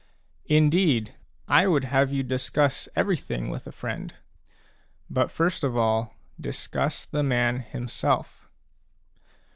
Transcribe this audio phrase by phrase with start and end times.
[0.47, 1.13] Indeed,
[1.47, 4.11] I would have you discuss every thing with a friend;
[5.11, 8.49] but first of all discuss the man himself.